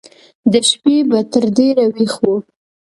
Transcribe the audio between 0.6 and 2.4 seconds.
شپې به تر ډېره ويښ و.